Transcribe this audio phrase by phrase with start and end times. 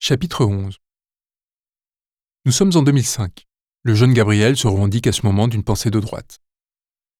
[0.00, 0.78] Chapitre 11
[2.44, 3.48] Nous sommes en 2005.
[3.82, 6.38] Le jeune Gabriel se revendique à ce moment d'une pensée de droite.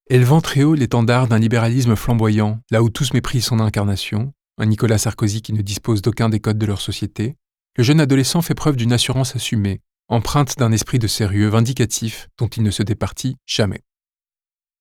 [0.08, 4.96] Élevant très haut l'étendard d'un libéralisme flamboyant, là où tous méprisent son incarnation, un Nicolas
[4.96, 7.36] Sarkozy qui ne dispose d'aucun des codes de leur société,
[7.76, 12.46] le jeune adolescent fait preuve d'une assurance assumée, empreinte d'un esprit de sérieux vindicatif dont
[12.46, 13.82] il ne se départit jamais.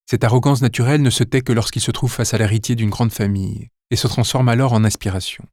[0.06, 3.12] Cette arrogance naturelle ne se tait que lorsqu'il se trouve face à l'héritier d'une grande
[3.12, 5.46] famille, et se transforme alors en aspiration.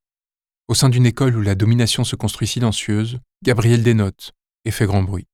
[0.66, 4.32] Au sein d'une école où la domination se construit silencieuse, Gabriel dénote
[4.64, 5.26] et fait grand bruit.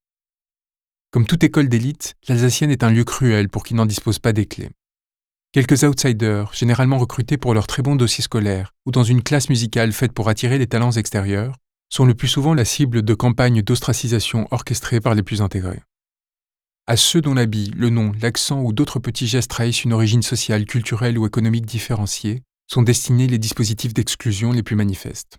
[1.12, 4.46] Comme toute école d'élite, l'Alsacienne est un lieu cruel pour qui n'en dispose pas des
[4.46, 4.70] clés.
[5.52, 9.92] Quelques outsiders, généralement recrutés pour leur très bon dossier scolaire ou dans une classe musicale
[9.92, 11.54] faite pour attirer les talents extérieurs,
[11.90, 15.82] sont le plus souvent la cible de campagnes d'ostracisation orchestrées par les plus intégrés.
[16.88, 20.64] À ceux dont l'habit, le nom, l'accent ou d'autres petits gestes trahissent une origine sociale,
[20.64, 25.38] culturelle ou économique différenciée, sont destinés les dispositifs d'exclusion les plus manifestes.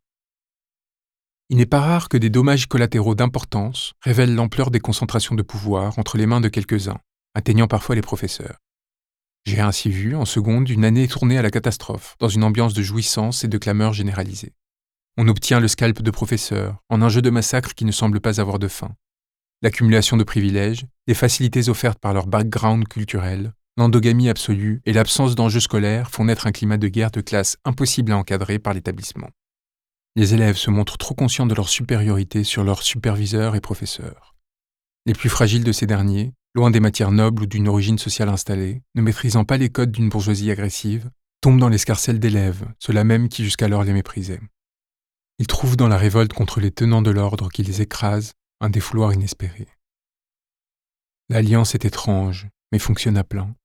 [1.50, 5.98] Il n'est pas rare que des dommages collatéraux d'importance révèlent l'ampleur des concentrations de pouvoir
[5.98, 7.00] entre les mains de quelques-uns,
[7.34, 8.58] atteignant parfois les professeurs.
[9.46, 12.82] J'ai ainsi vu, en seconde, une année tournée à la catastrophe, dans une ambiance de
[12.82, 14.54] jouissance et de clameur généralisée.
[15.18, 18.40] On obtient le scalp de professeurs, en un jeu de massacre qui ne semble pas
[18.40, 18.94] avoir de fin.
[19.62, 25.60] L'accumulation de privilèges, les facilités offertes par leur background culturel, l'endogamie absolue et l'absence d'enjeux
[25.60, 29.30] scolaires font naître un climat de guerre de classe impossible à encadrer par l'établissement.
[30.16, 34.36] Les élèves se montrent trop conscients de leur supériorité sur leurs superviseurs et professeurs.
[35.06, 38.82] Les plus fragiles de ces derniers, loin des matières nobles ou d'une origine sociale installée,
[38.96, 43.44] ne maîtrisant pas les codes d'une bourgeoisie agressive, tombent dans l'escarcelle d'élèves, ceux-là même qui
[43.44, 44.42] jusqu'alors les méprisaient.
[45.40, 49.14] Ils trouvent dans la révolte contre les tenants de l'ordre qui les écrasent un défouloir
[49.14, 49.68] inespéré.
[51.30, 53.56] L'alliance est étrange, mais fonctionne à plein.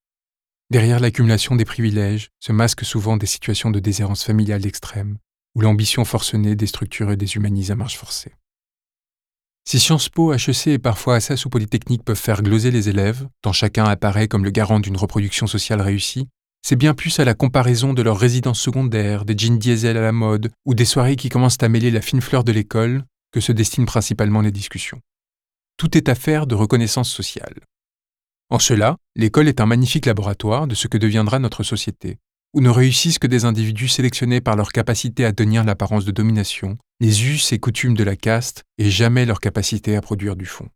[0.68, 5.18] Derrière l'accumulation des privilèges se masquent souvent des situations de déshérence familiale extrême,
[5.54, 8.34] où l'ambition forcenée déstructure et déshumanise à marche forcée.
[9.64, 13.52] Si Sciences Po, HEC et parfois Assas ou Polytechnique peuvent faire gloser les élèves, tant
[13.52, 16.28] chacun apparaît comme le garant d'une reproduction sociale réussie,
[16.62, 20.12] c'est bien plus à la comparaison de leurs résidences secondaires, des jeans diesel à la
[20.12, 23.52] mode, ou des soirées qui commencent à mêler la fine fleur de l'école, que se
[23.52, 25.00] destinent principalement les discussions.
[25.76, 27.54] Tout est affaire de reconnaissance sociale.
[28.48, 32.18] En cela, l'école est un magnifique laboratoire de ce que deviendra notre société,
[32.54, 36.78] où ne réussissent que des individus sélectionnés par leur capacité à tenir l'apparence de domination,
[37.00, 40.68] les us et coutumes de la caste, et jamais leur capacité à produire du fond.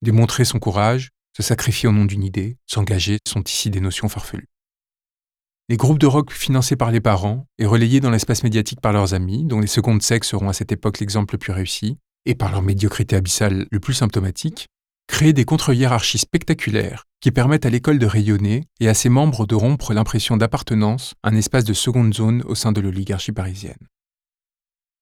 [0.00, 4.48] Démontrer son courage, se sacrifier au nom d'une idée, s'engager sont ici des notions farfelues.
[5.68, 9.14] Les groupes de rock financés par les parents et relayés dans l'espace médiatique par leurs
[9.14, 12.50] amis, dont les secondes sexes seront à cette époque l'exemple le plus réussi, et par
[12.50, 14.66] leur médiocrité abyssale le plus symptomatique,
[15.06, 19.54] créer des contre-hiérarchies spectaculaires qui permettent à l'école de rayonner et à ses membres de
[19.54, 23.88] rompre l'impression d'appartenance à un espace de seconde zone au sein de l'oligarchie parisienne.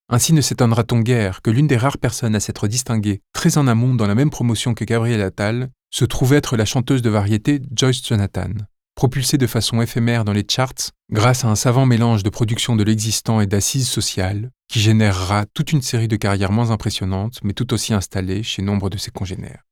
[0.08, 3.94] Ainsi ne s'étonnera-t-on guère que l'une des rares personnes à s'être distinguée très en amont
[3.94, 8.06] dans la même promotion que Gabrielle Attal se trouve être la chanteuse de variété Joyce
[8.06, 8.50] Jonathan,
[8.94, 12.84] propulsée de façon éphémère dans les charts grâce à un savant mélange de production de
[12.84, 17.72] l'existant et d'assises sociales qui générera toute une série de carrières moins impressionnantes mais tout
[17.72, 19.62] aussi installées chez nombre de ses congénères.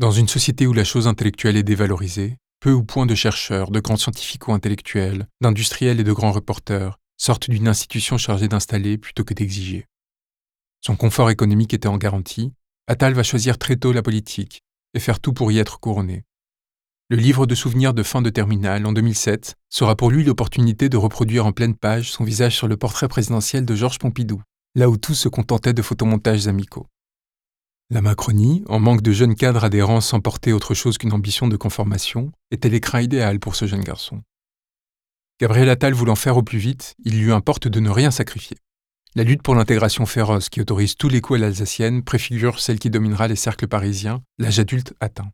[0.00, 3.78] Dans une société où la chose intellectuelle est dévalorisée, peu ou point de chercheurs, de
[3.78, 9.22] grands scientifiques ou intellectuels, d'industriels et de grands reporters sortent d'une institution chargée d'installer plutôt
[9.22, 9.86] que d'exiger.
[10.80, 12.52] Son confort économique étant en garantie,
[12.88, 14.62] Attal va choisir très tôt la politique
[14.94, 16.24] et faire tout pour y être couronné.
[17.08, 20.96] Le livre de souvenirs de fin de terminale en 2007 sera pour lui l'opportunité de
[20.96, 24.42] reproduire en pleine page son visage sur le portrait présidentiel de Georges Pompidou,
[24.74, 26.88] là où tout se contentait de photomontages amicaux.
[27.90, 31.56] La Macronie, en manque de jeunes cadres adhérents sans porter autre chose qu'une ambition de
[31.56, 34.22] conformation, était l'écran idéal pour ce jeune garçon.
[35.38, 38.56] Gabriel Attal voulant faire au plus vite, il lui importe de ne rien sacrifier.
[39.16, 42.90] La lutte pour l'intégration féroce qui autorise tous les coups à l'alsacienne préfigure celle qui
[42.90, 45.30] dominera les cercles parisiens, l'âge adulte atteint.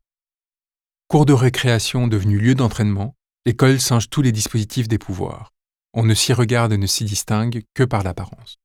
[1.09, 3.15] Cours de récréation devenu lieu d'entraînement,
[3.47, 5.53] l'école singe tous les dispositifs des pouvoirs.
[5.95, 8.60] On ne s'y regarde et ne s'y distingue que par l'apparence.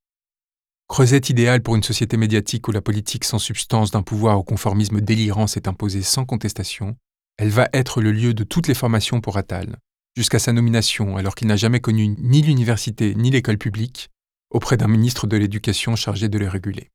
[0.88, 5.00] Creusette idéal pour une société médiatique où la politique sans substance d'un pouvoir au conformisme
[5.00, 6.96] délirant s'est imposée sans contestation,
[7.38, 9.78] elle va être le lieu de toutes les formations pour Attal,
[10.16, 14.10] jusqu'à sa nomination alors qu'il n'a jamais connu ni l'université ni l'école publique,
[14.50, 16.90] auprès d'un ministre de l'Éducation chargé de les réguler.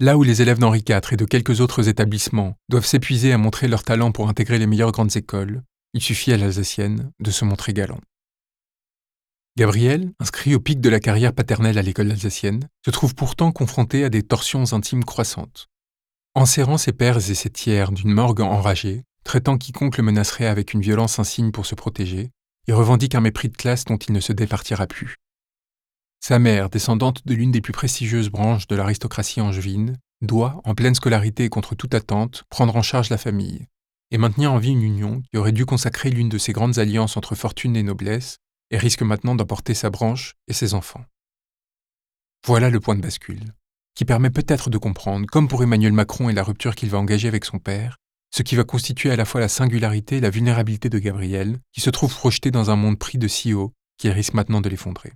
[0.00, 3.68] Là où les élèves d'Henri IV et de quelques autres établissements doivent s'épuiser à montrer
[3.68, 5.62] leur talent pour intégrer les meilleures grandes écoles,
[5.92, 8.00] il suffit à l'Alsacienne de se montrer galant.
[9.56, 14.02] Gabriel, inscrit au pic de la carrière paternelle à l'école alsacienne, se trouve pourtant confronté
[14.02, 15.68] à des torsions intimes croissantes.
[16.34, 20.80] Enserrant ses pères et ses tiers d'une morgue enragée, traitant quiconque le menacerait avec une
[20.80, 22.30] violence insigne pour se protéger,
[22.66, 25.18] il revendique un mépris de classe dont il ne se départira plus.
[26.18, 30.96] Sa mère, descendante de l'une des plus prestigieuses branches de l'aristocratie angevine, doit, en pleine
[30.96, 33.68] scolarité et contre toute attente, prendre en charge la famille
[34.10, 37.16] et maintenir en vie une union qui aurait dû consacrer l'une de ces grandes alliances
[37.16, 38.38] entre fortune et noblesse
[38.70, 41.04] et risque maintenant d'emporter sa branche et ses enfants.
[42.46, 43.54] Voilà le point de bascule,
[43.94, 47.28] qui permet peut-être de comprendre, comme pour Emmanuel Macron et la rupture qu'il va engager
[47.28, 47.98] avec son père,
[48.34, 51.80] ce qui va constituer à la fois la singularité et la vulnérabilité de Gabriel, qui
[51.80, 55.12] se trouve projeté dans un monde pris de si haut qu'il risque maintenant de l'effondrer.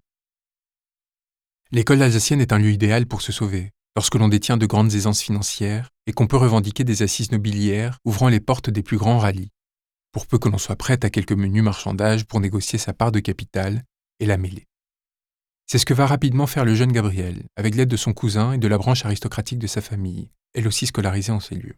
[1.70, 5.20] L'école alsacienne est un lieu idéal pour se sauver, lorsque l'on détient de grandes aisances
[5.20, 9.50] financières et qu'on peut revendiquer des assises nobiliaires ouvrant les portes des plus grands rallyes,
[10.12, 13.20] pour peu que l'on soit prêt à quelques menus marchandages pour négocier sa part de
[13.20, 13.84] capital
[14.20, 14.66] et la mêler.
[15.66, 18.58] C'est ce que va rapidement faire le jeune Gabriel, avec l'aide de son cousin et
[18.58, 21.76] de la branche aristocratique de sa famille, elle aussi scolarisée en ces lieux.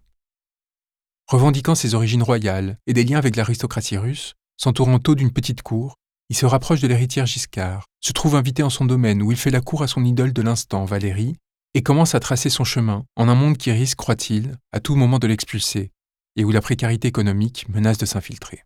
[1.26, 5.96] Revendiquant ses origines royales et des liens avec l'aristocratie russe, s'entourant tôt d'une petite cour,
[6.28, 9.50] il se rapproche de l'héritière Giscard, se trouve invité en son domaine où il fait
[9.50, 11.36] la cour à son idole de l'instant, Valérie,
[11.74, 15.18] et commence à tracer son chemin en un monde qui risque, croit-il, à tout moment
[15.18, 15.90] de l'expulser,
[16.36, 18.64] et où la précarité économique menace de s'infiltrer.